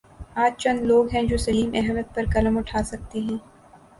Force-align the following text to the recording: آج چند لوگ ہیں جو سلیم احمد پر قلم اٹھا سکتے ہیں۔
آج 0.35 0.51
چند 0.57 0.79
لوگ 0.81 1.09
ہیں 1.13 1.21
جو 1.23 1.37
سلیم 1.37 1.69
احمد 1.73 2.15
پر 2.15 2.23
قلم 2.33 2.57
اٹھا 2.57 2.83
سکتے 2.83 3.19
ہیں۔ 3.19 3.37